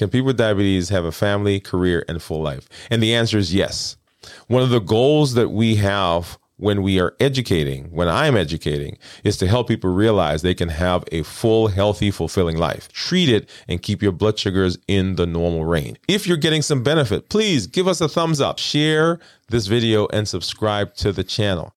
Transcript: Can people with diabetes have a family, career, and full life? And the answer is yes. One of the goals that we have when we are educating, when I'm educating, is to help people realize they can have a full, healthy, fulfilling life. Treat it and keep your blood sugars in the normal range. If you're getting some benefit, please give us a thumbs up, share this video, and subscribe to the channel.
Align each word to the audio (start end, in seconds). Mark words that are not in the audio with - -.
Can 0.00 0.08
people 0.08 0.28
with 0.28 0.38
diabetes 0.38 0.88
have 0.88 1.04
a 1.04 1.12
family, 1.12 1.60
career, 1.60 2.06
and 2.08 2.22
full 2.22 2.40
life? 2.40 2.66
And 2.90 3.02
the 3.02 3.14
answer 3.14 3.36
is 3.36 3.54
yes. 3.54 3.98
One 4.46 4.62
of 4.62 4.70
the 4.70 4.80
goals 4.80 5.34
that 5.34 5.50
we 5.50 5.74
have 5.74 6.38
when 6.56 6.80
we 6.82 6.98
are 6.98 7.14
educating, 7.20 7.90
when 7.90 8.08
I'm 8.08 8.34
educating, 8.34 8.96
is 9.24 9.36
to 9.36 9.46
help 9.46 9.68
people 9.68 9.92
realize 9.92 10.40
they 10.40 10.54
can 10.54 10.70
have 10.70 11.04
a 11.12 11.22
full, 11.22 11.68
healthy, 11.68 12.10
fulfilling 12.10 12.56
life. 12.56 12.90
Treat 12.92 13.28
it 13.28 13.50
and 13.68 13.82
keep 13.82 14.02
your 14.02 14.12
blood 14.12 14.38
sugars 14.38 14.78
in 14.88 15.16
the 15.16 15.26
normal 15.26 15.66
range. 15.66 15.98
If 16.08 16.26
you're 16.26 16.38
getting 16.38 16.62
some 16.62 16.82
benefit, 16.82 17.28
please 17.28 17.66
give 17.66 17.86
us 17.86 18.00
a 18.00 18.08
thumbs 18.08 18.40
up, 18.40 18.58
share 18.58 19.18
this 19.50 19.66
video, 19.66 20.06
and 20.14 20.26
subscribe 20.26 20.94
to 20.94 21.12
the 21.12 21.24
channel. 21.24 21.68